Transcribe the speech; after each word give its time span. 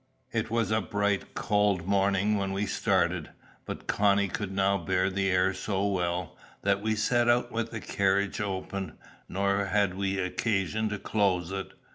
It 0.31 0.49
was 0.49 0.71
a 0.71 0.81
bright, 0.81 1.35
cold 1.35 1.85
morning 1.85 2.35
when 2.35 2.53
we 2.53 2.65
started. 2.65 3.29
But 3.67 3.85
Connie 3.85 4.29
could 4.29 4.51
now 4.51 4.79
bear 4.79 5.11
the 5.11 5.29
air 5.29 5.53
so 5.53 5.85
well, 5.85 6.35
that 6.63 6.81
we 6.81 6.95
set 6.95 7.29
out 7.29 7.51
with 7.51 7.69
the 7.69 7.81
carriage 7.81 8.41
open, 8.41 8.93
nor 9.29 9.65
had 9.65 9.93
we 9.93 10.17
occasion 10.17 10.89
to 10.89 10.97
close 10.97 11.51
it. 11.51 11.73